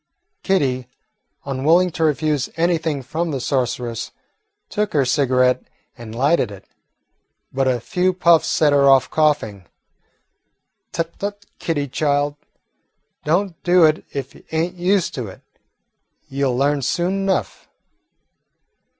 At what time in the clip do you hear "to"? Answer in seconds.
1.91-2.03, 15.13-15.27